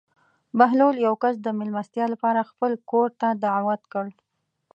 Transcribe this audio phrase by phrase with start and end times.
[0.57, 4.05] بهلول یو کس د مېلمستیا لپاره خپل کور ته دعوت کړ.